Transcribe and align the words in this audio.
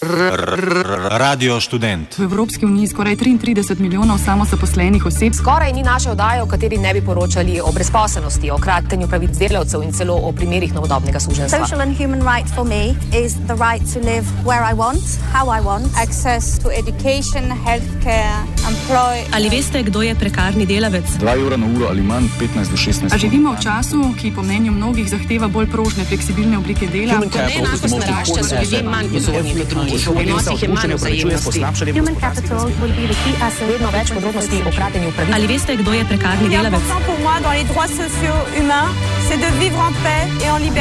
Radio 0.00 1.60
študent. 1.60 2.18
V 2.18 2.22
Evropski 2.22 2.66
uniji 2.66 2.86
skoraj 2.86 3.16
33 3.16 3.80
milijonov 3.80 4.18
samozaposlenih 4.18 5.06
oseb. 5.06 5.34
Skoraj 5.34 5.72
ni 5.72 5.82
naše 5.82 6.10
oddaje, 6.10 6.42
v 6.42 6.46
kateri 6.46 6.78
ne 6.78 6.94
bi 6.94 7.02
poročali 7.02 7.58
o 7.60 7.72
brezposelnosti, 7.74 8.50
o 8.50 8.58
kratenju 8.58 9.08
pravic 9.08 9.34
delavcev 9.34 9.82
in 9.82 9.92
celo 9.92 10.14
o 10.14 10.32
primerih 10.32 10.74
novodobnega 10.74 11.20
suženstva. 11.20 11.58
Social 11.58 11.80
and 11.82 11.98
human 11.98 12.22
rights 12.22 12.54
for 12.54 12.64
me 12.64 12.94
is 13.10 13.34
the 13.50 13.58
right 13.58 13.82
to 13.94 13.98
live 13.98 14.22
where 14.46 14.62
I 14.62 14.74
want, 14.74 15.02
how 15.34 15.50
I 15.50 15.58
want, 15.60 15.90
access 15.98 16.62
to 16.62 16.70
education, 16.70 17.50
healthcare, 17.66 18.46
employ. 18.70 19.26
Ali 19.34 19.50
veste, 19.50 19.82
kdo 19.82 20.02
je 20.02 20.14
prekarni 20.14 20.66
delavec? 20.66 21.10
2 21.18 21.38
evra 21.42 21.56
na 21.56 21.66
uro 21.66 21.90
ali 21.90 22.02
manj, 22.02 22.30
15 22.38 22.70
do 22.70 22.76
16. 22.76 23.14
A 23.14 23.18
živimo 23.18 23.52
v 23.52 23.60
času, 23.66 24.14
ki 24.14 24.30
po 24.30 24.46
mnenju 24.46 24.72
mnogih 24.72 25.10
zahteva 25.10 25.48
bolj 25.48 25.66
prožne, 25.66 26.04
fleksibilne 26.04 26.58
oblike 26.58 26.86
dela. 26.86 27.18
Ko 27.18 27.26
neenakost 27.34 27.98
narašča, 27.98 28.46
so 28.46 28.54
ljudje 28.62 28.82
manj 28.86 29.10
pozorni 29.10 29.54
do 29.90 29.98
drugih. 29.98 30.28
V 30.28 30.36
odnosih 30.36 30.62
je 30.62 30.68
manj 30.68 30.94
vzajemnosti. 30.94 31.60
Human 31.92 32.16
capital 32.20 32.60
will 32.80 32.94
be 32.96 33.04
the 33.08 33.16
key 33.24 33.34
asset. 33.42 33.68
Vedno 33.68 33.90
več 33.90 34.12
podrobnosti 34.12 34.56
o 34.66 34.70
kratenju 34.76 35.12
pravic. 35.16 35.34
Ali 35.34 35.46
veste, 35.46 35.76
kdo 35.76 35.92
je 35.92 36.04
prekarni 36.04 36.48
delavec? 36.48 36.82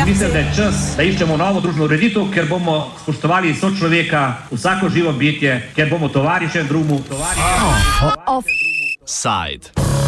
Mislim, 0.06 0.32
da 0.32 0.38
je 0.38 0.52
čas, 0.56 0.76
da 0.98 1.04
iščemo 1.04 1.38
novo 1.38 1.60
družbeno 1.62 1.86
ureditev, 1.86 2.32
ker 2.34 2.46
bomo 2.50 2.92
spoštovali 3.04 3.56
sočloveka, 3.56 4.24
vsako 4.52 4.90
živo 4.90 5.12
bitje, 5.12 5.72
ker 5.76 5.90
bomo 5.90 6.10
tovariše 6.10 6.64
drugemu, 6.64 7.02
tovariše. 7.10 7.42
Side. 9.06 10.07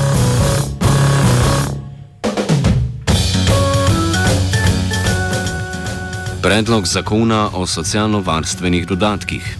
Predlog 6.42 6.88
zakona 6.88 7.50
o 7.54 7.68
socialno-varstvenih 7.68 8.88
dodatkih. 8.88 9.58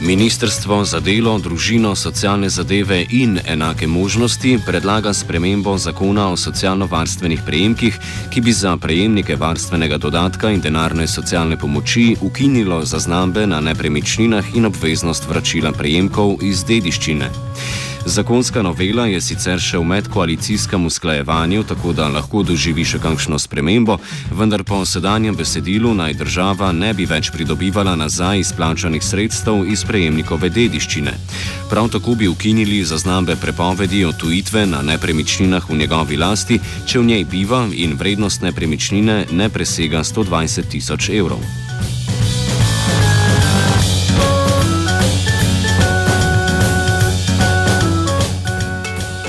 Ministrstvo 0.00 0.84
za 0.84 1.00
delo, 1.00 1.38
družino, 1.38 1.94
socialne 1.94 2.48
zadeve 2.48 3.06
in 3.10 3.38
enake 3.46 3.86
možnosti 3.86 4.58
predlaga 4.66 5.12
spremembo 5.12 5.78
zakona 5.78 6.28
o 6.32 6.36
socialno-varstvenih 6.36 7.40
prejemkih, 7.46 7.98
ki 8.30 8.40
bi 8.40 8.52
za 8.52 8.76
prejemnike 8.76 9.36
varstvenega 9.36 9.98
dodatka 9.98 10.50
in 10.50 10.60
denarne 10.60 11.06
socialne 11.06 11.56
pomoči 11.56 12.16
ukinilo 12.20 12.84
zaznambe 12.84 13.46
na 13.46 13.60
nepremičninah 13.60 14.56
in 14.56 14.66
obveznost 14.66 15.28
vračila 15.28 15.72
prejemkov 15.72 16.42
iz 16.42 16.64
dediščine. 16.64 17.30
Zakonska 18.06 18.62
novela 18.62 19.06
je 19.08 19.20
sicer 19.20 19.56
še 19.60 19.78
v 19.80 19.86
medkoalicijskem 19.88 20.84
usklajevanju, 20.86 21.62
tako 21.64 21.94
da 21.96 22.10
lahko 22.12 22.42
doživi 22.44 22.84
še 22.84 23.00
kakšno 23.00 23.38
spremembo, 23.40 23.96
vendar 24.28 24.60
po 24.60 24.82
sedanjem 24.84 25.36
besedilu 25.36 25.94
naj 25.96 26.18
država 26.20 26.68
ne 26.76 26.92
bi 26.94 27.08
več 27.08 27.32
pridobivala 27.32 27.96
nazaj 27.96 28.44
izplačanih 28.44 29.00
sredstev 29.00 29.64
iz 29.72 29.86
prejemnikove 29.88 30.52
dediščine. 30.52 31.16
Prav 31.72 31.88
tako 31.96 32.14
bi 32.20 32.28
ukinili 32.28 32.84
zaznambe 32.84 33.40
prepovedi 33.40 34.04
otujitve 34.04 34.66
na 34.68 34.84
nepremičninah 34.84 35.64
v 35.70 35.80
njegovi 35.80 36.20
lasti, 36.20 36.60
če 36.84 37.00
v 37.00 37.08
njej 37.08 37.24
biva 37.24 37.64
in 37.72 37.96
vrednost 37.96 38.44
nepremičnine 38.44 39.20
ne 39.32 39.48
presega 39.48 40.04
120 40.04 40.74
tisoč 40.76 41.08
evrov. 41.08 41.63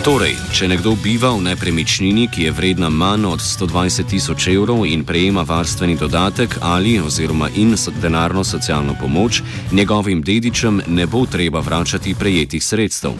Torej, 0.05 0.35
če 0.53 0.67
nekdo 0.69 0.91
biva 1.01 1.31
v 1.33 1.41
nepremičnini, 1.47 2.27
ki 2.29 2.43
je 2.45 2.51
vredna 2.53 2.91
manj 2.93 3.23
od 3.25 3.41
120 3.41 4.05
tisoč 4.05 4.45
evrov 4.53 4.83
in 4.85 5.01
prejema 5.01 5.41
varstveni 5.41 5.97
dodatek 5.97 6.59
ali 6.61 6.99
oziroma 7.01 7.49
in 7.57 7.73
denarno 8.01 8.43
socialno 8.43 8.93
pomoč, 9.01 9.41
njegovim 9.71 10.21
dedičem 10.21 10.81
ne 10.87 11.07
bo 11.09 11.25
treba 11.25 11.59
vračati 11.59 12.13
prejetih 12.13 12.63
sredstev. 12.63 13.17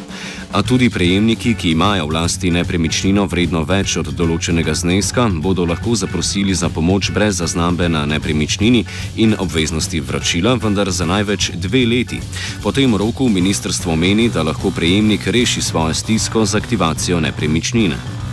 A 0.52 0.62
tudi 0.64 0.90
prejemniki, 0.90 1.54
ki 1.54 1.72
imajo 1.72 2.08
v 2.08 2.12
lasti 2.12 2.52
nepremičnino 2.52 3.26
vredno 3.26 3.64
več 3.64 3.98
od 3.98 4.12
določenega 4.16 4.76
zneska, 4.76 5.28
bodo 5.42 5.66
lahko 5.66 5.96
zaprosili 5.96 6.56
za 6.56 6.70
pomoč 6.70 7.12
brez 7.12 7.40
zaznambe 7.42 7.90
na 7.90 8.06
nepremičnini 8.06 8.86
in 9.18 9.36
obveznosti 9.40 10.00
vračila, 10.00 10.56
vendar 10.56 10.92
za 10.92 11.06
največ 11.06 11.52
dve 11.56 11.86
leti. 11.86 12.20
Po 12.64 12.72
tem 12.72 12.96
roku 12.96 13.30
ministrstvo 13.30 13.96
meni, 13.96 14.30
da 14.30 14.44
lahko 14.44 14.72
prejemnik 14.72 15.28
reši 15.28 15.62
svojo 15.62 15.94
stisko 15.94 16.46
z 16.46 16.56
aktivacijo 16.56 17.20
nepremičnine. 17.20 18.25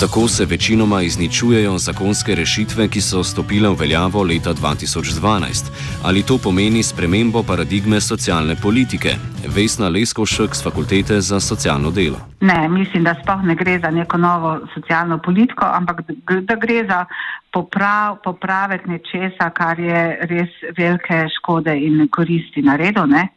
Tako 0.00 0.28
se 0.28 0.44
večinoma 0.44 1.02
izničujejo 1.02 1.78
zakonske 1.78 2.34
rešitve, 2.34 2.88
ki 2.88 3.00
so 3.00 3.24
stopile 3.24 3.68
v 3.68 3.76
veljavo 3.80 4.22
leta 4.22 4.50
2012. 4.54 5.70
Ali 6.04 6.22
to 6.22 6.38
pomeni 6.44 6.82
spremembo 6.82 7.42
paradigme 7.42 8.00
socialne 8.00 8.56
politike? 8.62 9.08
Vesna 9.56 9.88
Leskovšek 9.88 10.56
z 10.56 10.64
Fakultete 10.64 11.20
za 11.20 11.40
socialno 11.40 11.90
delo. 11.90 12.16
Ne, 12.40 12.68
mislim, 12.68 13.04
da 13.04 13.14
sploh 13.22 13.42
ne 13.44 13.54
gre 13.54 13.78
za 13.78 13.90
neko 13.90 14.16
novo 14.16 14.60
socialno 14.74 15.18
politiko, 15.18 15.64
ampak 15.72 16.00
da 16.48 16.56
gre 16.56 16.84
za 16.88 17.04
poprav, 17.52 18.16
popravek 18.24 18.86
nečesa, 18.86 19.50
kar 19.50 19.80
je 19.80 20.18
res 20.22 20.48
velike 20.78 21.26
škode 21.36 21.76
in 21.76 22.08
koristi 22.08 22.62
naredil. 22.62 23.06
Ne? 23.06 23.28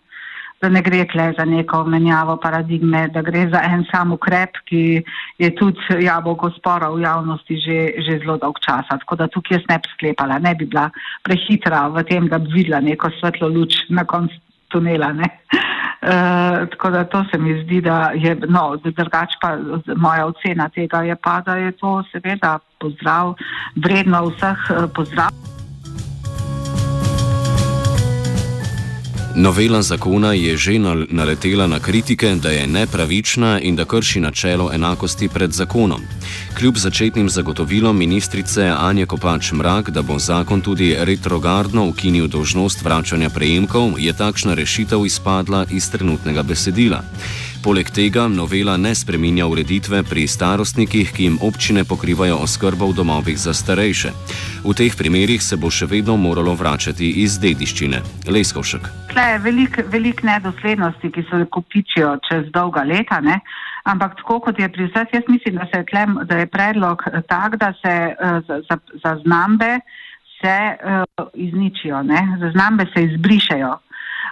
Da 0.63 0.69
ne 0.71 0.79
gre 0.79 1.01
tle 1.11 1.25
za 1.35 1.43
neko 1.43 1.81
menjavo 1.91 2.37
paradigme, 2.39 3.07
da 3.11 3.21
gre 3.21 3.41
za 3.51 3.59
en 3.67 3.81
sam 3.89 4.13
ukrep, 4.15 4.61
ki 4.69 5.01
je 5.43 5.49
tudi 5.59 6.05
jabolko 6.05 6.53
spora 6.55 6.87
v 6.93 7.01
javnosti 7.03 7.57
že, 7.65 7.79
že 7.99 8.19
zelo 8.23 8.37
dolg 8.39 8.61
časa. 8.63 8.95
Tako 9.01 9.17
da 9.19 9.27
tukaj 9.27 9.57
jaz 9.57 9.67
ne 9.67 9.77
bi 9.83 9.91
sklepala, 9.97 10.39
ne 10.39 10.55
bi 10.55 10.65
bila 10.65 10.87
prehitra 11.27 11.89
v 11.91 12.05
tem, 12.07 12.31
da 12.31 12.39
bi 12.39 12.55
videla 12.55 12.79
neko 12.79 13.11
svetlo 13.19 13.51
luč 13.51 13.75
na 13.89 14.07
koncu 14.07 14.39
tunela. 14.71 15.11
Uh, 16.03 16.63
tako 16.71 16.89
da 16.89 17.03
to 17.03 17.23
se 17.31 17.37
mi 17.37 17.63
zdi, 17.63 17.81
da 17.81 18.11
je, 18.15 18.35
no, 18.47 18.75
drugače 18.83 19.37
pa 19.41 19.57
moja 19.95 20.25
ocena 20.25 20.69
tega 20.69 21.03
je 21.03 21.15
pa, 21.15 21.41
da 21.45 21.55
je 21.55 21.71
to 21.71 22.03
seveda 22.11 22.59
pozdrav, 22.79 23.35
vredno 23.75 24.25
vseh 24.31 24.69
uh, 24.69 24.87
pozdrav. 24.95 25.52
Novela 29.35 29.81
zakona 29.81 30.33
je 30.33 30.57
že 30.57 30.77
naletela 31.09 31.67
na 31.67 31.79
kritike, 31.79 32.35
da 32.35 32.49
je 32.49 32.67
nepravična 32.67 33.59
in 33.59 33.75
da 33.75 33.85
krši 33.85 34.19
načelo 34.19 34.69
enakosti 34.73 35.29
pred 35.29 35.51
zakonom. 35.51 36.01
Kljub 36.57 36.77
začetnim 36.77 37.29
zagotovilom 37.29 37.97
ministrice 37.97 38.73
Anje 38.77 39.05
Kopač 39.05 39.51
Mrak, 39.51 39.89
da 39.89 40.01
bo 40.01 40.19
zakon 40.19 40.61
tudi 40.61 40.95
retrogradno 40.99 41.87
ukinil 41.87 42.27
dožnost 42.27 42.83
vračanja 42.83 43.29
prejemkov, 43.29 43.99
je 43.99 44.13
takšna 44.13 44.53
rešitev 44.53 45.05
izpadla 45.05 45.65
iz 45.69 45.89
trenutnega 45.91 46.43
besedila. 46.43 47.03
Poleg 47.63 47.87
tega 47.95 48.25
novela 48.27 48.73
ne 48.77 48.91
spreminja 48.91 49.45
ureditve 49.47 50.01
pri 50.03 50.25
starostnikih, 50.27 51.13
ki 51.15 51.23
jim 51.23 51.37
občine 51.47 51.85
pokrivajo 51.87 52.41
oskrbo 52.43 52.89
v 52.91 52.97
domovih 52.97 53.37
za 53.39 53.53
starejše. 53.55 54.11
V 54.67 54.73
teh 54.75 54.91
primerjih 54.91 55.39
se 55.39 55.55
bo 55.55 55.71
še 55.71 55.87
vedno 55.87 56.17
moralo 56.19 56.57
vračati 56.59 57.23
iz 57.23 57.39
dediščine. 57.39 58.01
Leskovšek. 58.27 58.89
Tle 59.15 59.25
je 59.31 59.39
veliko 59.47 59.87
velik 59.95 60.25
nedoslednosti, 60.27 61.07
ki 61.07 61.23
se 61.31 61.45
kopičijo 61.47 62.17
čez 62.27 62.51
dolga 62.51 62.83
leta. 62.83 63.21
Ne? 63.23 63.39
Ampak 63.87 64.19
tako 64.19 64.41
kot 64.43 64.59
je 64.59 64.67
pri 64.67 64.91
vseh, 64.91 65.15
jaz 65.15 65.31
mislim, 65.31 65.55
da, 65.63 65.69
je, 65.71 65.85
tlem, 65.87 66.19
da 66.27 66.43
je 66.43 66.51
predlog 66.51 67.07
tak, 67.31 67.55
da 67.63 67.71
se 67.79 67.95
zaznambe 68.99 69.71
za, 69.79 69.79
za 69.79 70.03
se 70.43 70.77
uh, 70.83 71.27
izničijo, 71.33 72.03
zaznambe 72.39 72.85
se 72.93 73.03
izbrišejo. 73.03 73.77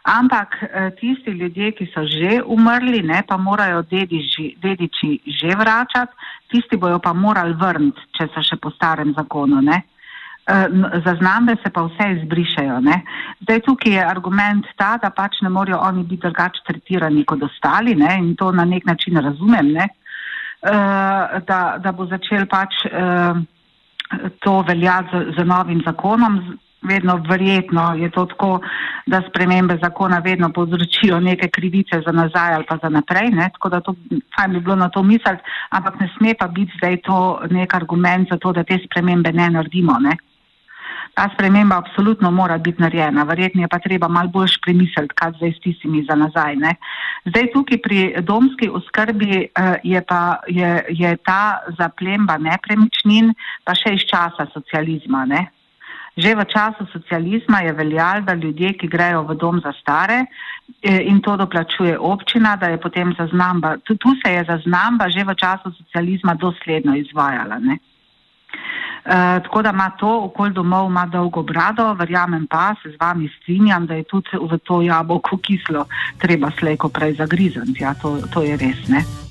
Ampak 0.03 0.56
tisti 1.00 1.31
ljudje, 1.31 1.72
ki 1.78 1.85
so 1.94 2.06
že 2.09 2.41
umrli, 2.46 3.04
ne, 3.06 3.21
pa 3.27 3.38
morajo 3.38 3.83
dediči, 3.89 4.56
dediči 4.62 5.19
že 5.27 5.56
vračati, 5.56 6.13
tisti 6.51 6.77
bojo 6.77 7.00
pa 7.00 7.13
morali 7.13 7.54
vrniti, 7.54 8.01
če 8.18 8.27
so 8.33 8.42
še 8.42 8.57
po 8.62 8.71
starem 8.71 9.13
zakonu. 9.18 9.62
Ne. 9.62 9.81
Zaznambe 11.06 11.56
se 11.62 11.69
pa 11.69 11.86
vse 11.86 12.07
izbrišajo. 12.18 12.80
Ne. 12.81 13.01
Zdaj 13.45 13.62
tukaj 13.68 13.94
je 13.94 14.06
argument 14.06 14.65
ta, 14.75 14.98
da 14.98 15.12
pač 15.13 15.42
ne 15.45 15.50
morajo 15.50 15.80
oni 15.86 16.04
biti 16.04 16.25
drugače 16.25 16.65
tretirani 16.68 17.25
kot 17.25 17.44
ostali 17.45 17.95
ne, 17.95 18.18
in 18.19 18.36
to 18.36 18.51
na 18.51 18.65
nek 18.65 18.86
način 18.86 19.21
razumem, 19.21 19.71
ne, 19.77 19.88
da, 20.62 21.62
da 21.81 21.92
bo 21.92 22.06
začel 22.06 22.45
pač 22.50 22.83
to 24.39 24.62
veljati 24.68 25.10
z, 25.13 25.38
z 25.38 25.45
novim 25.45 25.81
zakonom. 25.86 26.42
Vedno 26.81 27.22
verjetno 27.30 27.94
je 27.94 28.10
to 28.10 28.25
tako, 28.25 28.60
da 29.06 29.22
spremembe 29.30 29.78
zakona 29.81 30.18
vedno 30.19 30.50
povzročijo 30.50 31.19
neke 31.19 31.50
krivice 31.50 32.01
za 32.06 32.12
nazaj 32.12 32.54
ali 32.54 32.66
pa 32.69 32.78
za 32.83 32.89
naprej, 32.89 33.30
ne? 33.30 33.50
tako 33.54 33.69
da 33.69 33.81
to 33.81 33.95
fajn 34.36 34.51
bi 34.54 34.60
bilo 34.60 34.75
na 34.75 34.89
to 34.89 35.04
misliti, 35.04 35.44
ampak 35.69 36.00
ne 36.00 36.10
sme 36.18 36.33
pa 36.39 36.48
biti 36.48 36.72
zdaj 36.78 36.98
to 36.98 37.39
nek 37.50 37.74
argument 37.74 38.30
za 38.31 38.38
to, 38.38 38.51
da 38.51 38.63
te 38.63 38.80
spremembe 38.86 39.31
ne 39.31 39.50
naredimo. 39.50 40.00
Ne? 40.00 40.18
Ta 41.13 41.30
sprememba 41.33 41.78
absolutno 41.78 42.31
mora 42.31 42.57
biti 42.57 42.81
narejena, 42.81 43.24
verjetno 43.24 43.62
je 43.62 43.68
pa 43.68 43.80
treba 43.80 44.07
malo 44.07 44.30
boljš 44.30 44.62
premisliti, 44.62 45.16
kaj 45.16 45.31
zdaj 45.38 45.51
s 45.51 45.60
tistimi 45.60 46.06
za 46.10 46.16
nazaj. 46.16 46.56
Ne. 46.56 46.75
Zdaj 47.25 47.51
tukaj 47.54 47.81
pri 47.84 48.00
domski 48.22 48.69
oskrbi 48.69 49.48
uh, 49.60 49.75
je 49.84 50.01
pa 50.07 50.39
je, 50.48 50.86
je 50.89 51.18
ta 51.18 51.60
zaplemba 51.77 52.38
nepremičnin 52.38 53.34
pa 53.63 53.75
še 53.75 53.98
iz 54.00 54.07
časa 54.07 54.48
socializma. 54.54 55.25
Ne. 55.25 55.50
Že 56.18 56.36
v 56.36 56.44
času 56.46 56.86
socializma 56.92 57.62
je 57.63 57.72
veljal, 57.74 58.22
da 58.28 58.34
ljudje, 58.34 58.74
ki 58.74 58.88
grejo 58.88 59.24
v 59.24 59.36
dom 59.40 59.62
za 59.63 59.72
stare 59.80 60.25
eh, 60.84 61.00
in 61.08 61.22
to 61.22 61.38
doplačuje 61.38 62.00
občina, 62.00 62.56
da 62.56 62.68
je 62.68 62.78
potem 62.78 63.16
zaznamba, 63.18 63.78
tu, 63.84 63.96
se 63.96 64.31
je 64.31 64.44
zaznamba 64.44 65.08
že 65.10 65.24
v 65.24 65.36
času 65.36 65.72
socializma 65.72 66.36
dosledno 66.36 66.96
izvajala. 66.96 67.60
Ne. 67.60 67.80
Uh, 69.02 69.42
tako 69.42 69.62
da 69.62 69.69
ima 69.69 69.90
to 69.98 70.24
okolj 70.24 70.52
domov, 70.54 70.90
ima 70.92 71.06
dolgo 71.06 71.42
brado, 71.44 71.94
verjamem 71.94 72.48
pa, 72.48 72.75
se 72.84 72.92
z 72.92 73.00
vami 73.00 73.30
strinjam, 73.40 73.88
da 73.88 73.96
je 73.96 74.04
tudi 74.04 74.38
v 74.38 74.58
to 74.58 74.81
jabolko 74.81 75.38
kislo 75.38 75.88
treba 76.18 76.52
slejko 76.60 76.90
prej 76.90 77.13
zagrizati. 77.13 77.74
Ja, 77.80 77.94
to, 77.94 78.19
to 78.34 78.44
je 78.44 78.58
res. 78.58 78.88
Ne? 78.90 79.31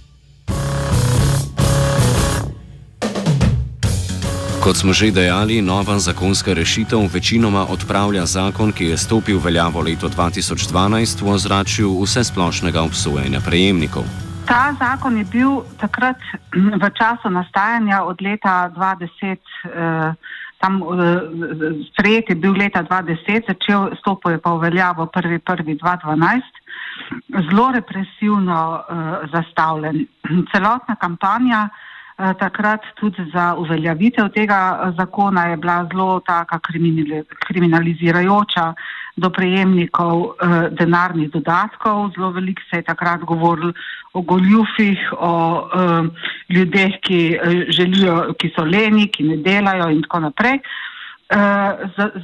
Kot 4.61 4.77
smo 4.77 4.93
že 4.93 5.09
dejali, 5.09 5.65
nova 5.65 5.97
zakonska 5.97 6.53
rešitev 6.53 7.09
večinoma 7.09 7.73
odpravlja 7.73 8.29
zakon, 8.29 8.77
ki 8.77 8.93
je 8.93 8.97
stopil 9.01 9.41
v 9.41 9.49
veljavo 9.49 9.81
leto 9.81 10.05
2012 10.05 11.25
v 11.25 11.29
ozračju 11.33 11.89
vse 12.05 12.29
splošnega 12.29 12.85
obsojenja 12.85 13.41
prejemnikov. 13.41 14.05
Ta 14.45 14.77
zakon 14.77 15.17
je 15.17 15.25
bil 15.25 15.65
takrat 15.81 16.21
v 16.53 16.85
času 16.93 17.33
nastajanja 17.33 18.05
od 18.05 18.21
leta 18.21 18.69
2010, 18.77 19.41
eh, 19.65 20.13
tam 20.61 20.73
eh, 20.77 20.85
sprejet 21.97 22.29
je 22.29 22.37
bil 22.37 22.53
leta 22.53 22.85
2010, 22.85 23.49
začel 23.49 23.97
stopil 24.05 24.37
je 24.37 24.45
pa 24.45 24.61
v 24.61 24.69
veljavo 24.69 25.09
1.1.2012, 25.09 27.49
zelo 27.49 27.73
represivno 27.73 28.61
eh, 28.77 28.85
zastavljen. 29.33 30.05
Celotna 30.53 31.01
kampanja 31.01 31.73
eh, 31.73 31.89
takrat 32.39 32.81
tudi 33.01 33.25
za 33.35 33.55
uveljavitev 33.59 34.29
tega 34.35 34.61
eh, 34.73 34.93
zakona 34.99 35.47
je 35.47 35.57
bila 35.57 35.87
zelo 35.93 36.21
taka 36.21 36.59
kriminalizirajoča 37.47 38.75
do 39.17 39.31
prejemnikov 39.31 40.17
eh, 40.25 40.69
denarnih 40.71 41.31
dodatkov. 41.31 42.11
Zelo 42.15 42.31
veliko 42.31 42.63
se 42.71 42.77
je 42.77 42.83
takrat 42.83 43.21
govorilo 43.21 43.73
o 44.13 44.23
goljufih, 44.23 44.99
o 45.19 45.35
eh, 45.75 46.09
ljudeh, 46.49 47.01
ki, 47.03 47.21
eh, 47.35 47.65
želijo, 47.69 48.35
ki 48.39 48.53
so 48.57 48.65
leni, 48.65 49.09
ki 49.09 49.25
ne 49.25 49.37
delajo 49.37 49.91
in 49.91 50.03
tako 50.03 50.21
naprej. 50.21 50.59
Uh, 51.31 51.37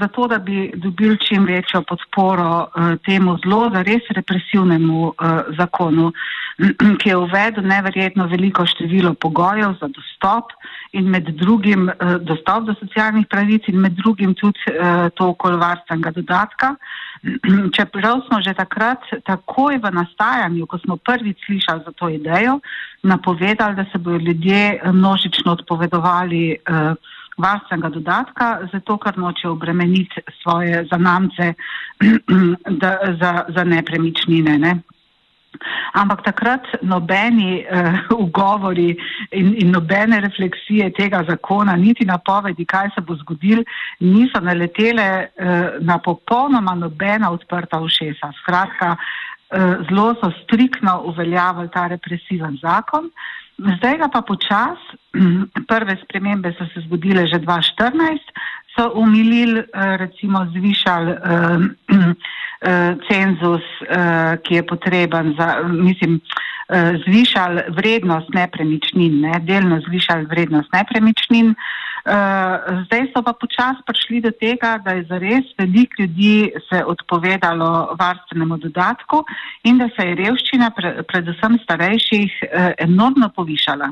zato, 0.01 0.27
da 0.27 0.39
bi 0.39 0.73
dobili 0.75 1.19
čim 1.19 1.45
večjo 1.45 1.83
podporo 1.83 2.67
uh, 2.67 2.99
temu 3.07 3.37
zelo, 3.45 3.71
res 3.73 4.03
represivnemu 4.11 5.07
uh, 5.07 5.15
zakonu, 5.59 6.13
ki 6.99 7.09
je 7.09 7.17
uvedel 7.17 7.63
neverjetno 7.65 8.27
veliko 8.27 8.67
število 8.67 9.15
pogojev 9.15 9.77
za 9.81 9.87
dostop 9.87 10.51
in 10.93 11.07
med 11.11 11.31
drugim 11.39 11.91
dostop 12.21 12.65
do 12.65 12.75
socialnih 12.75 13.27
pravic 13.31 13.69
in 13.69 13.79
med 13.81 13.93
drugim 13.93 14.35
tudi 14.35 14.59
to 15.15 15.29
okolvarstvenega 15.29 16.11
dodatka. 16.11 16.75
Čeprav 17.77 18.21
smo 18.27 18.41
že 18.43 18.55
takrat, 18.55 19.07
takoj 19.27 19.79
v 19.79 19.91
nastajanju, 19.93 20.67
ko 20.67 20.79
smo 20.79 20.97
prvič 20.97 21.47
slišali 21.47 21.83
za 21.87 21.93
to 21.93 22.09
idejo, 22.09 22.59
napovedali, 23.03 23.77
da 23.77 23.85
se 23.93 23.99
bodo 23.99 24.19
ljudje 24.19 24.81
množično 24.93 25.53
odpovedovali 25.53 26.57
uh, 26.57 26.97
varstvenega 27.37 27.89
dodatka, 27.89 28.51
zato 28.73 28.97
ker 28.99 29.19
noče 29.19 29.49
obremeniti 29.49 30.23
svoje 30.43 30.85
zanamce 30.91 31.53
da, 32.83 32.99
za, 33.21 33.33
za 33.49 33.65
nepremičnine. 33.65 34.59
Ne. 34.59 34.77
Ampak 35.97 36.23
takrat 36.25 36.67
nobeni 36.83 37.65
uh, 37.65 37.99
ugovori 38.27 38.97
in, 39.31 39.55
in 39.63 39.71
nobene 39.73 40.21
refleksije 40.21 40.91
tega 40.93 41.25
zakona, 41.29 41.77
niti 41.77 42.05
napovedi, 42.05 42.65
kaj 42.65 42.91
se 42.95 43.01
bo 43.01 43.17
zgodil, 43.17 43.65
niso 44.01 44.41
naletele 44.41 45.09
uh, 45.27 45.81
na 45.81 45.99
popolnoma 45.99 46.75
nobena 46.75 47.31
odprta 47.33 47.81
ušesa. 47.81 48.33
Skratka, 48.43 48.97
uh, 48.97 49.87
zelo 49.89 50.15
so 50.21 50.33
striktno 50.43 51.03
uveljavili 51.13 51.73
ta 51.73 51.87
represiven 51.87 52.59
zakon. 52.63 53.05
Uh, 53.05 53.46
Zdaj 53.57 53.97
ga 53.99 54.09
pa 54.13 54.21
počas, 54.21 54.79
prve 55.71 55.97
spremembe 56.05 56.53
so 56.59 56.69
se 56.75 56.85
zgodile 56.85 57.25
že 57.27 57.41
2014, 57.41 58.21
so 58.77 58.93
umilili, 58.95 59.61
eh, 59.61 59.97
recimo 59.97 60.47
zvišali 60.53 61.13
uh, 61.13 61.19
uh, 61.97 62.99
cenzus, 63.09 63.65
uh, 63.81 64.37
ki 64.43 64.55
je 64.55 64.67
potreben 64.67 65.35
za, 65.39 65.63
mislim, 65.69 66.21
uh, 66.21 66.77
zvišali 67.07 67.63
vrednost 67.69 68.29
nepremičnin, 68.35 69.21
ne, 69.21 69.41
delno 69.41 69.81
zvišali 69.89 70.27
vrednost 70.27 70.73
nepremičnin. 70.73 71.55
Uh, 72.07 72.85
zdaj 72.87 73.09
so 73.11 73.23
pa 73.23 73.33
počasi 73.33 73.83
prišli 73.87 74.21
do 74.21 74.31
tega, 74.31 74.79
da 74.85 74.91
je 74.91 75.07
zares 75.09 75.45
veliko 75.59 76.03
ljudi 76.03 76.53
se 76.69 76.85
odpovedalo 76.85 77.97
varstvenemu 77.99 78.57
dodatku 78.57 79.25
in 79.65 79.79
da 79.79 79.89
se 79.97 80.09
je 80.09 80.15
revščina, 80.15 80.71
pre, 80.71 81.03
predvsem 81.03 81.59
starejših, 81.65 82.43
enormno 82.79 83.29
povišala. 83.37 83.91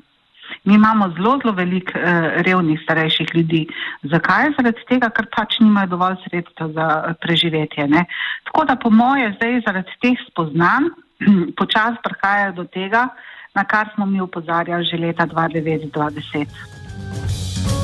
Mi 0.65 0.75
imamo 0.75 1.11
zelo, 1.17 1.39
zelo 1.43 1.53
veliko 1.53 1.99
eh, 1.99 2.43
revnih 2.47 2.81
starejših 2.83 3.35
ljudi. 3.35 3.67
Zakaj? 4.03 4.55
Zaradi 4.57 4.87
tega, 4.89 5.11
ker 5.13 5.29
pač 5.37 5.59
nimajo 5.61 5.93
dovolj 5.93 6.17
sredstev 6.25 6.73
za 6.73 7.15
preživetje. 7.21 7.89
Ne? 7.89 8.07
Tako 8.49 8.65
da 8.71 8.77
po 8.77 8.91
moje 8.91 9.35
zdaj 9.37 9.61
zaradi 9.67 9.99
teh 10.01 10.19
spoznanj 10.31 10.89
počasi 11.61 12.01
prihajajo 12.05 12.53
do 12.63 12.65
tega, 12.65 13.09
na 13.55 13.65
kar 13.65 13.93
smo 13.95 14.07
mi 14.07 14.21
upozarjali 14.21 14.89
že 14.89 14.97
leta 14.97 15.27
2009-2010. 15.27 17.84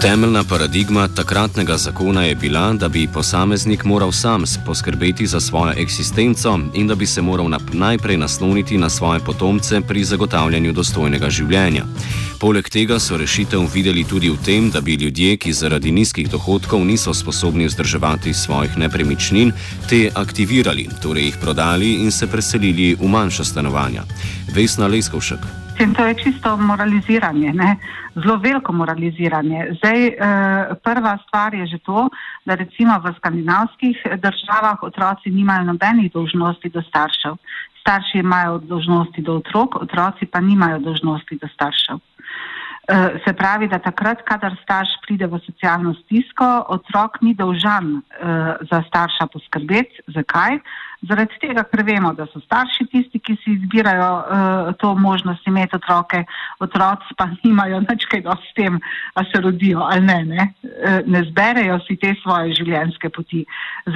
Temeljna 0.00 0.44
paradigma 0.44 1.08
takratnega 1.08 1.76
zakona 1.76 2.22
je 2.24 2.34
bila, 2.34 2.72
da 2.72 2.88
bi 2.88 3.08
posameznik 3.14 3.84
moral 3.84 4.12
sam 4.12 4.44
poskrbeti 4.66 5.26
za 5.26 5.40
svojo 5.40 5.72
eksistenco 5.76 6.58
in 6.74 6.86
da 6.86 6.94
bi 6.94 7.06
se 7.06 7.22
moral 7.22 7.50
najprej 7.72 8.16
nasloniti 8.16 8.78
na 8.78 8.88
svoje 8.88 9.20
potomce 9.20 9.80
pri 9.80 10.04
zagotavljanju 10.04 10.72
dostojnega 10.72 11.30
življenja. 11.30 11.84
Poleg 12.40 12.70
tega 12.72 12.96
so 12.96 13.18
rešitev 13.20 13.66
videli 13.68 14.00
tudi 14.08 14.30
v 14.32 14.38
tem, 14.40 14.70
da 14.72 14.80
bi 14.80 14.94
ljudje, 14.96 15.36
ki 15.36 15.52
zaradi 15.52 15.90
nizkih 15.92 16.24
dohodkov 16.32 16.80
niso 16.88 17.12
sposobni 17.12 17.66
vzdrževati 17.68 18.32
svojih 18.32 18.78
nepremičnin, 18.80 19.52
te 19.90 20.08
aktivirali, 20.08 20.86
torej 21.04 21.28
jih 21.28 21.36
prodali 21.42 21.90
in 22.00 22.08
se 22.08 22.30
preselili 22.32 22.94
v 22.96 23.12
manjša 23.12 23.44
stanovanja. 23.44 24.08
Vesna 24.56 24.88
Leskovšek. 24.88 25.44
In 25.84 25.92
to 25.92 26.06
je 26.08 26.14
čisto 26.24 26.56
moraliziranje, 26.56 27.52
ne? 27.52 27.76
zelo 28.14 28.36
veliko 28.36 28.72
moraliziranje. 28.72 29.76
Zdaj, 29.76 30.06
eh, 30.06 30.16
prva 30.84 31.18
stvar 31.28 31.54
je 31.54 31.66
že 31.66 31.78
to, 31.78 32.08
da 32.44 32.54
recimo 32.54 32.96
v 33.04 33.14
skandinavskih 33.20 33.96
državah 34.16 34.82
otroci 34.82 35.30
nimajo 35.30 35.64
nobenih 35.64 36.12
dožnosti 36.12 36.68
do 36.68 36.80
staršev. 36.82 37.36
Starši 37.80 38.18
imajo 38.18 38.58
dožnosti 38.58 39.20
do 39.22 39.36
otrok, 39.36 39.76
otroci 39.76 40.26
pa 40.26 40.40
nimajo 40.40 40.78
dožnosti 40.78 41.36
do 41.36 41.48
staršev. 41.48 42.00
Eh, 42.90 43.20
se 43.24 43.32
pravi, 43.32 43.68
da 43.68 43.78
takrat, 43.78 44.22
kadar 44.26 44.56
starš 44.62 44.96
pride 45.04 45.26
v 45.30 45.38
socialno 45.44 45.92
stisko, 46.02 46.46
otrok 46.74 47.20
ni 47.22 47.36
dolžan 47.38 48.00
eh, 48.00 48.56
za 48.66 48.82
starša 48.88 49.28
poskrbeti. 49.30 50.02
Zakaj? 50.16 50.58
Zaradi 51.08 51.38
tega, 51.40 51.64
ker 51.64 51.80
vemo, 51.86 52.10
da 52.12 52.26
so 52.28 52.42
starši 52.42 52.84
tisti, 52.92 53.18
ki 53.24 53.36
si 53.40 53.54
izbirajo 53.56 54.08
uh, 54.20 54.72
to 54.80 54.92
možnost 55.00 55.46
imeti 55.48 55.78
otroke, 55.78 56.24
otroci 56.60 57.16
pa 57.16 57.30
nimajo 57.44 57.80
nič 57.86 58.04
kaj 58.10 58.20
do 58.26 58.34
s 58.36 58.52
tem, 58.58 58.76
a 59.16 59.24
se 59.24 59.40
rodijo 59.40 59.80
ali 59.86 60.04
ne, 60.04 60.18
ne, 60.28 60.46
uh, 60.60 61.00
ne 61.06 61.24
zberejo 61.30 61.78
si 61.86 61.96
te 61.96 62.12
svoje 62.20 62.52
življenjske 62.60 63.08
poti. 63.16 63.46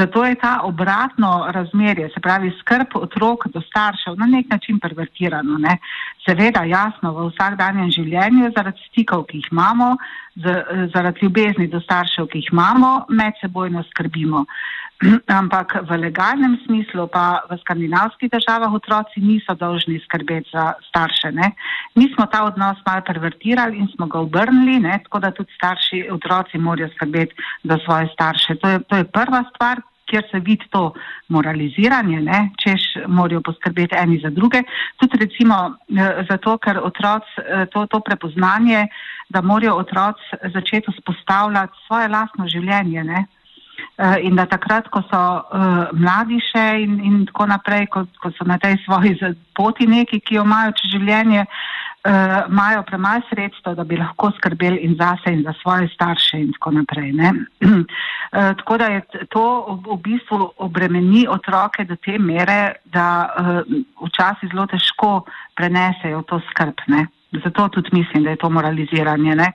Zato 0.00 0.24
je 0.24 0.40
ta 0.40 0.54
obratno 0.64 1.34
razmerje, 1.52 2.08
se 2.14 2.24
pravi 2.24 2.54
skrb 2.62 2.96
otrok 2.96 3.50
do 3.52 3.60
staršev, 3.60 4.16
na 4.16 4.26
nek 4.26 4.48
način 4.50 4.80
pervertirano. 4.80 5.60
Ne. 5.60 5.76
Seveda, 6.24 6.64
jasno, 6.64 7.12
v 7.12 7.28
vsakdanjem 7.34 7.92
življenju, 7.92 8.52
zaradi 8.56 8.80
stikov, 8.88 9.26
ki 9.28 9.42
jih 9.42 9.52
imamo, 9.52 9.94
zaradi 10.92 11.22
ljubezni 11.22 11.68
do 11.68 11.80
staršev, 11.80 12.26
ki 12.26 12.38
jih 12.38 12.52
imamo, 12.52 13.04
med 13.08 13.38
sebojno 13.40 13.82
skrbimo. 13.90 14.44
ampak 15.40 15.84
v 15.84 15.90
legalnem 15.98 16.56
smislu 16.64 17.06
pa 17.10 17.42
v 17.50 17.58
skandinavskih 17.60 18.30
državah 18.30 18.72
otroci 18.72 19.20
niso 19.20 19.54
dolžni 19.58 19.98
skrbeti 20.04 20.50
za 20.52 20.74
starše. 20.88 21.32
Ne. 21.34 21.52
Mi 21.94 22.08
smo 22.14 22.26
ta 22.26 22.44
odnos 22.46 22.78
malo 22.86 23.02
pervertirali 23.06 23.78
in 23.78 23.88
smo 23.94 24.06
ga 24.06 24.22
obrnili, 24.22 24.80
ne, 24.80 25.00
tako 25.04 25.18
da 25.18 25.34
tudi 25.34 25.52
starši 25.58 26.08
otroci 26.12 26.58
morajo 26.58 26.88
skrbeti 26.94 27.34
za 27.64 27.78
svoje 27.84 28.08
starše. 28.14 28.54
To 28.54 28.68
je, 28.68 28.78
to 28.88 28.96
je 28.96 29.04
prva 29.04 29.44
stvar, 29.54 29.82
kjer 30.10 30.24
se 30.30 30.40
vidi 30.40 30.66
to 30.70 30.92
moraliziranje, 31.28 32.20
ne, 32.20 32.40
češ 32.62 32.82
morajo 33.08 33.42
poskrbeti 33.42 33.96
eni 33.98 34.20
za 34.22 34.30
druge. 34.30 34.62
Tudi 34.96 35.18
recimo 35.20 35.56
eh, 35.74 36.24
zato, 36.30 36.58
ker 36.58 36.80
otroci 36.82 37.40
eh, 37.40 37.66
to, 37.72 37.86
to 37.86 38.00
prepoznanje, 38.00 38.86
da 39.28 39.40
morajo 39.42 39.76
otroci 39.76 40.50
začeti 40.54 40.92
vzpostavljati 40.92 41.86
svoje 41.86 42.08
lastno 42.08 42.48
življenje. 42.48 43.04
Ne. 43.04 43.24
Eh, 43.96 44.24
in 44.26 44.34
da 44.34 44.42
takrat, 44.50 44.88
ko 44.90 45.04
so 45.06 45.18
uh, 45.54 45.86
mladi 45.94 46.40
še 46.42 46.62
in, 46.82 46.96
in 47.06 47.18
tako 47.28 47.46
naprej, 47.46 47.84
ko, 47.94 48.00
ko 48.18 48.32
so 48.34 48.42
na 48.42 48.56
tej 48.58 48.74
svoji 48.82 49.14
poti 49.54 49.86
neki, 49.86 50.18
ki 50.18 50.34
jo 50.34 50.42
imajo 50.42 50.72
čez 50.80 50.96
življenje, 50.96 51.44
uh, 51.46 52.40
imajo 52.50 52.82
premaj 52.88 53.22
sredstva, 53.28 53.76
da 53.78 53.84
bi 53.86 53.94
lahko 54.00 54.32
skrbeli 54.34 54.82
in 54.82 54.96
zase 54.98 55.30
in 55.30 55.44
za 55.46 55.54
svoje 55.60 55.86
starše 55.94 56.42
in 56.42 56.50
tako 56.56 56.74
naprej. 56.80 57.14
uh, 57.14 58.50
tako 58.64 58.80
da 58.82 58.90
je 58.96 59.28
to 59.30 59.46
v, 59.86 60.00
bistvu 60.08 60.42
obremeni 60.66 61.28
otroke 61.30 61.86
do 61.86 61.94
te 61.94 62.18
mere, 62.18 62.74
da 62.90 63.06
uh, 63.30 63.62
včasih 64.08 64.50
zelo 64.50 64.66
težko 64.74 65.20
prenesejo 65.54 66.26
to 66.26 66.42
skrb. 66.50 66.82
Ne? 66.90 67.06
Zato 67.30 67.68
tudi 67.68 67.94
mislim, 67.94 68.26
da 68.26 68.34
je 68.34 68.42
to 68.42 68.50
moraliziranje. 68.50 69.38
Ne? 69.38 69.52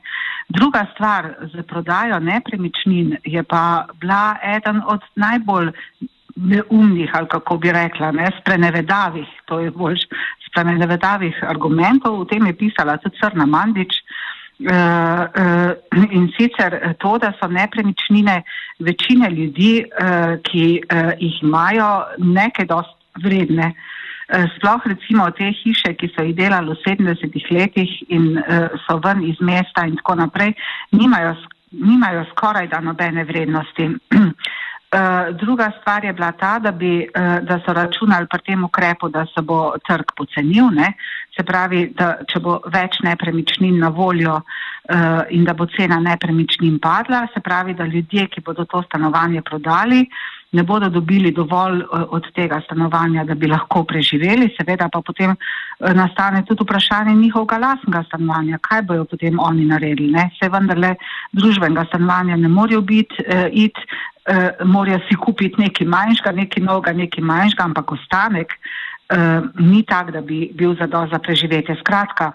Druga 0.49 0.85
stvar 0.93 1.35
z 1.53 1.63
prodajo 1.63 2.19
nepremičnin 2.19 3.17
je 3.23 3.43
pa 3.43 3.85
bila 4.01 4.37
eden 4.43 4.81
od 4.85 5.01
najbolj 5.15 5.71
neumnih, 6.35 7.09
ali 7.13 7.27
kako 7.27 7.57
bi 7.57 7.71
rekla, 7.71 8.11
ne, 8.11 8.31
sprenevedavih, 8.41 9.27
to 9.45 9.59
je 9.59 9.71
bolj 9.71 9.97
sprenevedavih 10.49 11.43
argumentov, 11.43 12.23
v 12.23 12.29
tem 12.31 12.47
je 12.47 12.57
pisala 12.57 12.97
tudi 12.97 13.17
Crna 13.21 13.45
Mandič. 13.45 14.01
Uh, 14.59 14.67
uh, 14.67 16.11
in 16.11 16.27
sicer 16.35 16.95
to, 16.99 17.13
da 17.17 17.31
so 17.39 17.47
nepremičnine 17.47 18.41
večine 18.79 19.29
ljudi, 19.31 19.85
uh, 19.87 20.35
ki 20.43 20.81
jih 21.19 21.37
imajo, 21.43 22.03
nekaj 22.17 22.65
dost 22.67 22.97
vredne. 23.23 23.71
Eh, 24.29 24.45
sploh 24.55 24.81
recimo 24.85 25.25
te 25.33 25.47
hiše, 25.49 25.95
ki 25.97 26.11
so 26.13 26.21
jih 26.21 26.35
delali 26.37 26.69
v 26.69 26.77
70-ih 26.85 27.45
letih 27.49 27.93
in 28.13 28.37
uh, 28.37 28.67
so 28.85 28.99
ven 29.01 29.23
iz 29.25 29.39
mesta 29.41 29.87
in 29.89 29.95
tako 29.97 30.19
naprej, 30.19 30.53
nimajo, 30.93 31.33
nimajo 31.73 32.27
skoraj 32.35 32.67
da 32.69 32.77
nobene 32.77 33.23
vrednosti. 33.25 33.89
Uh, 34.13 35.33
druga 35.41 35.71
stvar 35.79 36.05
je 36.05 36.13
bila 36.13 36.29
ta, 36.37 36.59
da, 36.59 36.71
bi, 36.71 37.09
da 37.41 37.57
so 37.65 37.73
računali 37.73 38.29
pri 38.29 38.45
tem 38.45 38.63
ukrepu, 38.63 39.09
da 39.09 39.25
se 39.33 39.41
bo 39.41 39.73
trg 39.87 40.13
pocenil, 40.17 40.69
ne? 40.77 40.93
se 41.33 41.43
pravi, 41.43 41.87
da 41.97 42.19
če 42.29 42.39
bo 42.43 42.59
več 42.69 43.01
nepremičnin 43.01 43.79
na 43.79 43.89
voljo 43.89 44.41
in 45.29 45.45
da 45.45 45.53
bo 45.53 45.65
cena 45.71 45.99
nepremičnin 46.03 46.79
padla, 46.81 47.27
se 47.33 47.39
pravi, 47.39 47.73
da 47.77 47.85
ljudje, 47.85 48.27
ki 48.27 48.41
bodo 48.45 48.65
to 48.65 48.81
stanovanje 48.89 49.41
prodali, 49.41 50.03
ne 50.51 50.63
bodo 50.63 50.89
dobili 50.89 51.31
dovolj 51.31 51.81
eh, 51.81 51.85
od 52.09 52.31
tega 52.33 52.61
stanovanja, 52.65 53.23
da 53.23 53.35
bi 53.35 53.47
lahko 53.47 53.83
preživeli. 53.83 54.49
Seveda 54.57 54.89
pa 54.89 55.01
potem 55.01 55.31
eh, 55.31 55.93
nastane 55.93 56.43
tudi 56.45 56.63
vprašanje 56.63 57.15
njihovega 57.15 57.57
lasnega 57.57 58.03
stanovanja, 58.07 58.57
kaj 58.61 58.81
bojo 58.81 59.05
potem 59.05 59.39
oni 59.39 59.65
naredili. 59.65 60.11
Ne? 60.11 60.29
Se 60.39 60.49
vendarle 60.49 60.95
družbenega 61.31 61.85
stanovanja 61.85 62.37
ne 62.37 62.49
morajo 62.49 62.81
biti, 62.81 63.23
eh, 63.27 63.49
it, 63.53 63.77
eh, 64.25 64.51
morajo 64.65 64.99
si 65.09 65.15
kupiti 65.15 65.61
nekaj 65.61 65.87
manjšega, 65.87 66.31
nekaj 66.31 66.63
novega, 66.63 66.93
nekaj 66.93 67.23
manjšega, 67.23 67.63
ampak 67.63 67.91
ostanek 67.91 68.53
eh, 68.53 69.41
ni 69.59 69.83
tak, 69.83 70.11
da 70.11 70.21
bi 70.21 70.49
bil 70.53 70.75
zadost 70.79 71.13
za 71.13 71.19
preživetje. 71.19 71.77
Skratka, 71.79 72.31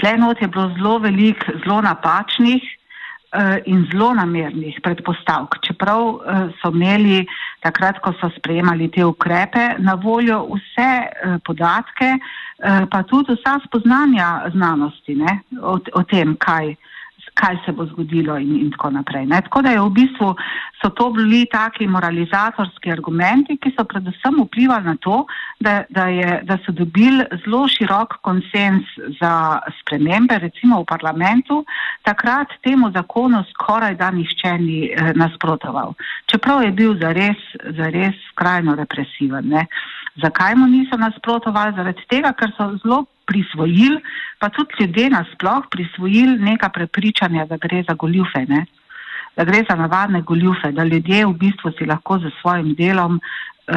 tle 0.00 0.16
not 0.16 0.40
je 0.40 0.48
bilo 0.48 0.70
zelo 0.76 0.98
velik, 0.98 1.44
zelo 1.64 1.80
napačnih. 1.80 2.64
Eh, 3.32 3.60
in 3.64 3.82
zelo 3.90 4.12
namernih 4.14 4.76
predpostavk, 4.82 5.58
čeprav 5.66 6.02
eh, 6.14 6.42
so 6.60 6.70
imeli 6.70 7.24
takrat, 7.60 7.98
ko 7.98 8.12
so 8.20 8.30
sprejemali 8.36 8.86
te 8.94 9.02
ukrepe, 9.04 9.64
na 9.82 9.96
voljo 9.98 10.44
vse 10.52 10.90
eh, 11.02 11.38
podatke, 11.44 12.14
pa 12.90 13.02
tudi 13.04 13.34
vsa 13.36 13.58
spoznanja 13.66 14.46
znanosti 14.54 15.12
ne, 15.18 15.34
o, 15.60 15.74
o 15.76 16.02
tem, 16.08 16.32
kaj 16.40 16.70
kaj 17.36 17.58
se 17.64 17.72
bo 17.72 17.84
zgodilo 17.86 18.38
in, 18.40 18.56
in 18.64 18.70
tako 18.72 18.90
naprej. 18.90 19.26
Ne. 19.26 19.40
Tako 19.44 19.62
da 19.62 19.74
je 19.74 19.80
v 19.80 19.90
bistvu 19.98 20.34
so 20.80 20.90
to 20.90 21.10
bili 21.10 21.46
taki 21.52 21.86
moralizatorski 21.86 22.92
argumenti, 22.92 23.56
ki 23.56 23.72
so 23.76 23.84
predvsem 23.84 24.38
vplivali 24.42 24.84
na 24.84 24.96
to, 25.00 25.24
da, 25.60 25.82
da, 25.90 26.06
je, 26.12 26.40
da 26.44 26.58
so 26.64 26.72
dobili 26.72 27.24
zelo 27.44 27.64
širok 27.68 28.18
konsens 28.22 28.84
za 29.20 29.60
spremembe, 29.80 30.38
recimo 30.38 30.80
v 30.80 30.88
parlamentu, 30.88 31.64
takrat 32.02 32.52
temu 32.62 32.90
zakonu 32.94 33.44
skoraj 33.50 33.96
da 33.96 34.10
nišče 34.10 34.52
ni 34.58 34.78
eh, 34.92 35.12
nasprotoval. 35.14 35.94
Čeprav 36.26 36.62
je 36.62 36.72
bil 36.72 36.96
zares, 37.00 37.40
zares 37.76 38.16
skrajno 38.32 38.76
represiven. 38.76 39.48
Ne. 39.48 39.66
Zakaj 40.22 40.54
mu 40.54 40.66
niso 40.66 40.96
nasprotovali? 40.96 41.76
Zaradi 41.76 42.04
tega, 42.08 42.32
ker 42.32 42.52
so 42.56 42.72
zelo 42.82 43.04
prisvojili, 43.26 44.00
pa 44.38 44.48
tudi 44.48 44.74
ljudje 44.80 45.10
nasploh 45.10 45.64
prisvojili 45.70 46.38
neka 46.38 46.68
prepričanja, 46.68 47.46
da 47.46 47.56
gre 47.56 47.82
za 47.88 47.94
goljufe, 47.94 48.44
ne? 48.48 48.66
Da 49.36 49.44
gre 49.44 49.64
za 49.68 49.76
navadne 49.76 50.22
goljufe, 50.22 50.72
da 50.72 50.84
ljudje 50.84 51.26
v 51.26 51.32
bistvu 51.32 51.72
si 51.78 51.86
lahko 51.86 52.18
za 52.18 52.30
svojim 52.40 52.74
delom 52.74 53.20
uh, 53.20 53.76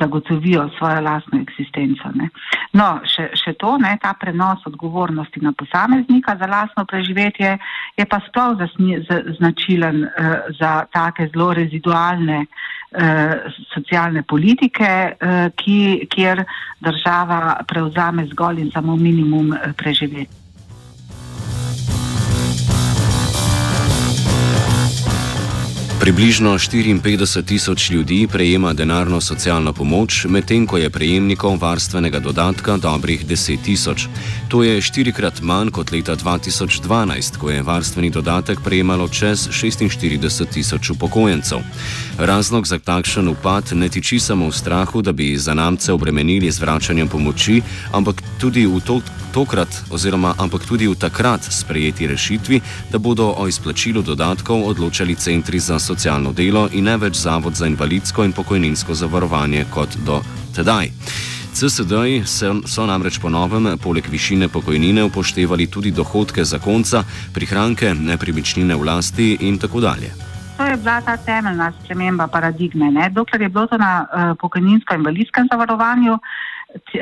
zagotovijo 0.00 0.68
svojo 0.78 1.00
lastno 1.00 1.40
eksistenco. 1.40 2.10
Ne? 2.14 2.28
No, 2.72 2.88
še, 3.04 3.30
še 3.34 3.54
to, 3.60 3.76
ne, 3.78 3.96
ta 4.02 4.14
prenos 4.20 4.66
odgovornosti 4.66 5.40
na 5.40 5.52
posameznika 5.52 6.36
za 6.36 6.46
lastno 6.46 6.84
preživetje 6.84 7.56
je 7.96 8.06
pa 8.06 8.20
sploh 8.28 8.60
značilen 9.38 10.04
uh, 10.04 10.34
za 10.60 10.84
take 10.92 11.30
zelo 11.32 11.52
rezidualne 11.52 12.44
Eh, 12.90 13.52
socialne 13.74 14.22
politike, 14.22 15.16
eh, 15.20 15.50
ki, 15.56 16.08
kjer 16.08 16.40
država 16.80 17.60
prevzame 17.68 18.24
zgolj 18.32 18.62
in 18.62 18.70
samo 18.72 18.96
minimum 18.96 19.52
eh, 19.52 19.72
preživetja. 19.76 20.47
Približno 26.00 26.54
54 26.58 27.42
tisoč 27.44 27.90
ljudi 27.90 28.28
prejema 28.32 28.72
denarno 28.72 29.20
socialno 29.20 29.72
pomoč, 29.72 30.24
medtem 30.24 30.66
ko 30.66 30.78
je 30.78 30.90
prejemnikov 30.90 31.58
varstvenega 31.60 32.18
dodatka 32.18 32.76
dobrih 32.76 33.26
10 33.26 33.62
tisoč. 33.64 34.06
To 34.48 34.62
je 34.62 34.80
štirikrat 34.80 35.42
manj 35.42 35.70
kot 35.70 35.90
leta 35.92 36.16
2012, 36.16 37.36
ko 37.38 37.50
je 37.50 37.62
varstveni 37.62 38.10
dodatek 38.10 38.58
prejemalo 38.64 39.08
čez 39.08 39.48
46 39.50 40.46
tisoč 40.52 40.90
upokojencev. 40.90 41.58
Razlog 42.18 42.66
za 42.66 42.78
takšen 42.78 43.28
upad 43.28 43.64
ne 43.72 43.88
tiči 43.88 44.20
samo 44.20 44.48
v 44.48 44.52
strahu, 44.52 45.02
da 45.02 45.12
bi 45.12 45.36
zanamce 45.36 45.92
obremenili 45.92 46.50
z 46.50 46.60
vračanjem 46.60 47.08
pomoči, 47.08 47.62
ampak 47.92 48.22
tudi 48.40 48.66
v 48.66 48.80
to. 48.86 49.00
Tokrat, 49.28 49.68
oziroma 49.92 50.32
ampak 50.38 50.64
tudi 50.64 50.88
v 50.88 50.96
takrat 50.96 51.44
sprejeti 51.44 52.06
rešitvi, 52.06 52.60
da 52.90 52.98
bodo 52.98 53.34
o 53.36 53.44
izplačilu 53.48 54.02
dodatkov 54.02 54.64
odločali 54.64 55.14
centri 55.14 55.60
za 55.60 55.78
socialno 55.78 55.87
delo 56.32 56.68
in 56.72 56.84
ne 56.84 56.96
več 56.96 57.16
Zavod 57.16 57.54
za 57.54 57.66
invalidsko 57.66 58.24
in 58.24 58.32
pokojninsko 58.32 58.94
zavarovanje 58.94 59.64
kot 59.70 59.96
do 60.04 60.20
tedaj. 60.56 60.90
CSD-ji 61.52 62.22
so 62.66 62.86
namreč 62.86 63.18
po 63.18 63.28
novem 63.28 63.78
poleg 63.82 64.06
višine 64.06 64.48
pokojnine 64.48 65.02
upoštevali 65.04 65.66
tudi 65.66 65.90
dohodke 65.90 66.44
zakonca, 66.44 67.02
prihranke, 67.34 67.94
nepremičnine 67.94 68.76
v 68.76 68.84
lasti 68.84 69.36
in 69.40 69.58
tako 69.58 69.80
dalje. 69.80 70.12
To 70.58 70.64
je 70.66 70.76
bila 70.76 71.00
ta 71.00 71.16
temeljna 71.16 71.72
sprememba 71.72 72.26
paradigme. 72.26 72.90
Ne? 72.90 73.10
Dokler 73.10 73.42
je 73.42 73.48
bilo 73.48 73.66
to 73.66 73.78
na 73.78 74.06
uh, 74.06 74.36
pokojninsko-invalidskem 74.38 75.48
zavarovanju, 75.50 76.18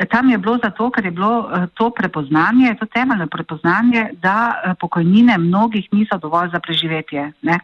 tam 0.09 0.29
je 0.29 0.37
bilo 0.37 0.59
zato, 0.63 0.89
ker 0.91 1.05
je 1.05 1.11
bilo 1.11 1.39
uh, 1.39 1.65
to 1.73 1.89
prepoznanje, 1.89 2.75
to 2.79 2.85
temeljno 2.85 3.27
prepoznanje, 3.27 4.09
da 4.21 4.53
uh, 4.53 4.73
pokojnine 4.79 5.37
mnogih 5.37 5.87
niso 5.91 6.17
dovolj 6.17 6.49
za 6.49 6.59
preživetje. 6.59 7.31
Ne? 7.41 7.59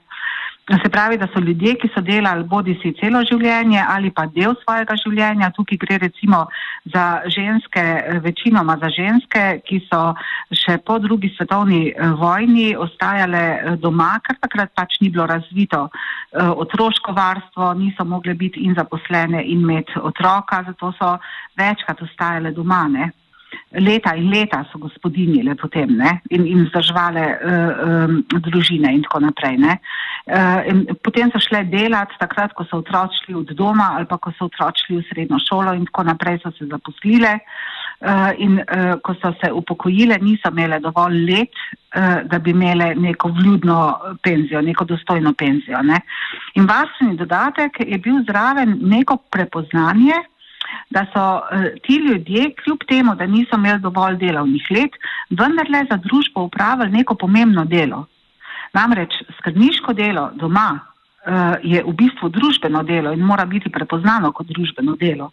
Se 0.64 0.90
pravi, 0.90 1.18
da 1.18 1.28
so 1.28 1.42
ljudje, 1.44 1.74
ki 1.76 1.90
so 1.92 2.02
delali 2.02 2.46
bodi 2.48 2.78
si 2.80 2.94
celo 2.96 3.20
življenje 3.28 3.82
ali 3.84 4.14
pa 4.16 4.24
del 4.32 4.54
svojega 4.62 4.96
življenja, 5.02 5.50
tukaj 5.58 5.80
gre 5.82 5.98
recimo 6.00 6.46
za 6.94 7.04
ženske, 7.36 7.84
večinoma 8.24 8.78
za 8.80 8.88
ženske, 8.96 9.42
ki 9.68 9.82
so 9.90 10.00
še 10.56 10.78
po 10.88 10.96
drugi 11.04 11.34
svetovni 11.36 11.82
eh, 11.90 12.14
vojni 12.16 12.70
ostajale 12.80 13.42
eh, 13.44 13.76
doma, 13.84 14.14
ker 14.24 14.40
takrat 14.40 14.72
pač 14.72 15.02
ni 15.02 15.10
bilo 15.12 15.26
razvito 15.28 15.90
eh, 15.90 16.48
otroško 16.48 17.12
varstvo, 17.18 17.74
niso 17.82 18.08
mogle 18.08 18.38
biti 18.40 18.64
in 18.64 18.80
zaposlene 18.80 19.44
in 19.44 19.68
imeti 19.68 20.00
otroka, 20.00 20.62
zato 20.70 20.94
so 20.96 21.12
večkrat 21.60 22.08
ostajale 22.08 22.56
doma. 22.56 22.86
Ne? 22.88 23.12
leta 23.74 24.14
in 24.16 24.30
leta 24.30 24.64
so 24.72 24.78
gospodinjile 24.80 25.56
potem 25.56 25.98
ne? 25.98 26.22
in, 26.30 26.46
in 26.48 26.66
zdržvale 26.70 27.26
uh, 27.34 28.10
um, 28.10 28.24
družine 28.48 28.94
in 28.94 29.04
tako 29.06 29.24
naprej. 29.28 29.58
In 29.58 29.68
potem 31.04 31.32
so 31.32 31.40
šle 31.44 31.64
delati 31.68 32.16
takrat, 32.20 32.54
ko 32.56 32.64
so 32.64 32.80
otroci 32.80 33.26
šli 33.26 33.36
od 33.36 33.50
doma 33.60 33.90
ali 33.98 34.06
pa 34.08 34.18
ko 34.18 34.32
so 34.38 34.48
otroci 34.48 34.86
šli 34.86 34.98
v 35.02 35.08
srednjo 35.10 35.40
šolo 35.50 35.74
in 35.76 35.86
tako 35.86 36.04
naprej 36.04 36.40
so 36.44 36.52
se 36.58 36.66
zaposlile. 36.66 37.40
uh, 38.04 38.32
in 38.38 38.60
uh, 38.60 39.00
ko 39.04 39.14
so 39.22 39.34
se 39.42 39.52
upokojile, 39.52 40.18
niso 40.22 40.52
imele 40.52 40.80
dovolj 40.80 41.24
let, 41.32 41.64
da 42.26 42.40
bi 42.40 42.50
imele 42.52 42.96
neko 42.96 43.30
vljudno 43.30 44.00
penzijo, 44.24 44.62
neko 44.62 44.86
dostojno 44.86 45.34
penzijo. 45.34 45.82
Ne? 45.84 46.00
In 46.56 46.66
varstveni 46.66 47.18
dodatek 47.18 47.80
je 47.88 47.98
bil 47.98 48.24
zraven 48.26 48.80
neko 48.82 49.18
prepoznanje, 49.32 50.18
da 50.90 51.06
so 51.14 51.26
ti 51.84 51.96
ljudje, 51.96 52.54
kljub 52.64 52.88
temu, 52.90 53.16
da 53.16 53.26
niso 53.26 53.56
imeli 53.56 53.80
dovolj 53.80 54.18
delovnih 54.18 54.66
let, 54.72 54.98
vendarle 55.30 55.86
za 55.90 55.98
družbo 55.98 56.48
upravili 56.50 56.92
neko 56.98 57.16
pomembno 57.16 57.66
delo. 57.66 58.06
Namreč 58.74 59.20
skrbniško 59.38 59.94
delo 59.94 60.30
doma 60.36 60.70
uh, 60.74 61.56
je 61.64 61.84
v 61.84 61.94
bistvu 61.98 62.30
družbeno 62.34 62.84
delo 62.84 63.14
in 63.14 63.26
mora 63.26 63.46
biti 63.46 63.70
prepoznano 63.70 64.32
kot 64.32 64.50
družbeno 64.50 64.96
delo. 65.00 65.32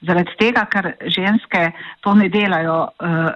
Zaradi 0.00 0.36
tega, 0.40 0.64
ker 0.70 0.94
ženske 1.06 1.70
to 2.00 2.14
ne 2.14 2.28
delajo 2.32 2.78
uh, 2.88 3.30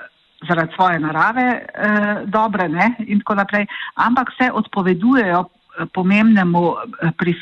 zaradi 0.48 0.74
svoje 0.74 0.98
narave 1.00 1.48
uh, 1.54 2.24
dobre 2.26 2.68
ne, 2.68 2.94
in 3.06 3.20
tako 3.22 3.38
naprej, 3.42 3.66
ampak 3.94 4.32
se 4.38 4.50
odpovedujejo 4.52 5.44
pomembnemu, 5.92 6.62
pri, 7.18 7.34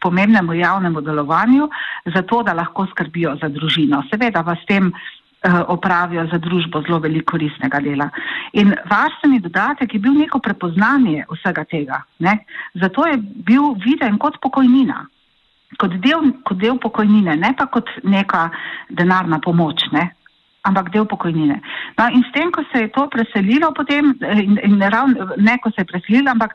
pomembnemu 0.00 0.54
javnemu 0.54 1.00
delovanju, 1.00 1.68
zato 2.14 2.42
da 2.42 2.54
lahko 2.54 2.86
skrbijo 2.90 3.36
za 3.40 3.48
družino. 3.48 4.02
Seveda 4.10 4.42
vas 4.46 4.62
tem 4.68 4.92
opravijo 5.66 6.26
za 6.30 6.38
družbo 6.38 6.82
zelo 6.82 6.98
veliko 6.98 7.32
koristnega 7.32 7.80
dela. 7.80 8.08
In 8.52 8.74
varstveni 8.90 9.40
dodatek 9.40 9.94
je 9.94 10.00
bil 10.00 10.14
neko 10.14 10.38
prepoznanje 10.38 11.24
vsega 11.30 11.64
tega. 11.64 12.02
Ne? 12.18 12.38
Zato 12.74 13.06
je 13.06 13.16
bil 13.18 13.74
viden 13.84 14.18
kot 14.18 14.38
pokojnina, 14.42 15.06
kot 15.78 15.98
del, 16.04 16.32
kot 16.44 16.58
del 16.58 16.78
pokojnine, 16.78 17.36
ne 17.36 17.54
pa 17.58 17.66
kot 17.66 17.90
neka 18.04 18.50
denarna 18.90 19.40
pomoč. 19.40 19.88
Ne? 19.92 20.10
Ampak 20.62 20.92
del 20.94 21.06
pokojnine. 21.06 21.58
No, 21.98 22.06
in 22.14 22.22
s 22.22 22.30
tem, 22.32 22.50
ko 22.54 22.62
se 22.70 22.84
je 22.84 22.90
to 22.94 23.08
preselilo, 23.10 23.72
potem, 23.74 24.14
in, 24.22 24.58
in 24.62 24.78
ravno, 24.78 25.34
ne 25.36 25.58
ko 25.58 25.72
se 25.74 25.82
je 25.82 25.90
preselilo, 25.90 26.30
ampak 26.30 26.54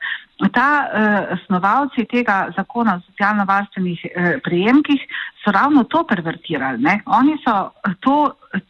ta 0.56 0.70
uh, 0.88 1.36
snovalci 1.46 2.06
tega 2.08 2.48
zakona 2.56 2.98
o 2.98 3.04
socialno-varstvenih 3.10 4.06
uh, 4.08 4.30
prejemkih 4.46 5.02
so 5.44 5.52
ravno 5.52 5.84
to 5.92 6.06
pervertirali. 6.08 6.80
Ne? 6.84 7.02
Oni 7.06 7.36
so 7.44 7.74
to 8.00 8.18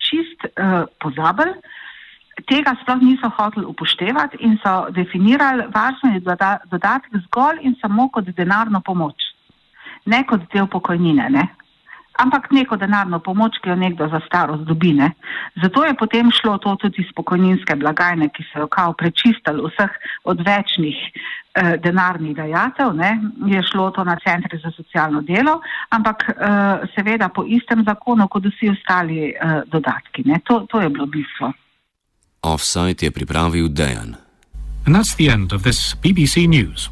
čist 0.02 0.48
uh, 0.50 0.90
pozabili. 1.02 1.54
Tega 2.50 2.76
sploh 2.82 3.02
niso 3.02 3.30
hoteli 3.34 3.66
upoštevati 3.66 4.38
in 4.46 4.58
so 4.62 4.90
definirali 4.94 5.70
varstveni 5.74 6.22
dodatek 6.22 7.14
zgolj 7.28 7.64
in 7.66 7.74
samo 7.82 8.10
kot 8.14 8.30
denarno 8.38 8.82
pomoč, 8.86 9.26
ne 10.06 10.22
kot 10.26 10.46
del 10.54 10.70
pokojnine. 10.70 11.30
Ne? 11.34 11.48
Ampak 12.18 12.52
neko 12.52 12.78
denarno 12.78 13.20
pomoč, 13.20 13.60
ki 13.62 13.70
jo 13.70 13.76
nekdo 13.76 14.08
za 14.12 14.20
starost 14.26 14.64
dobi. 14.68 14.94
Ne. 14.94 15.12
Zato 15.64 15.86
je 15.86 15.94
potem 15.98 16.32
šlo 16.32 16.58
to 16.58 16.76
tudi 16.76 17.02
iz 17.02 17.12
pokojninske 17.16 17.76
blagajne, 17.76 18.30
ki 18.30 18.46
so 18.52 18.66
jo 18.66 18.68
kao 18.68 18.94
prečistili 18.94 19.64
vseh 19.68 19.94
odvečnih 20.24 20.98
eh, 20.98 21.78
denarnih 21.84 22.36
dajatev, 22.36 22.94
ne. 22.96 23.12
je 23.54 23.64
šlo 23.72 23.92
to 23.92 24.04
na 24.04 24.18
centre 24.24 24.60
za 24.64 24.72
socialno 24.72 25.22
delo, 25.22 25.60
ampak 25.90 26.24
eh, 26.30 26.36
seveda 26.96 27.30
po 27.30 27.46
istem 27.48 27.86
zakonu, 27.86 28.28
kot 28.28 28.46
vsi 28.46 28.74
ostali 28.74 29.30
eh, 29.30 29.62
dodatki. 29.66 30.26
To, 30.48 30.66
to 30.70 30.82
je 30.82 30.90
bilo 30.90 31.06
bistvo. 31.06 31.54
Offside 32.42 33.06
je 33.06 33.12
pripravil 33.12 33.70
Dejan. 33.70 34.16
And 34.86 34.96
that's 34.96 35.16
the 35.16 35.30
end 35.30 35.52
of 35.52 35.64
this 35.64 35.96
BBC 35.96 36.48
News. 36.48 36.90